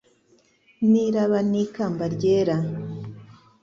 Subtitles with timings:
[0.89, 2.55] N' iraba n' ikamba ryera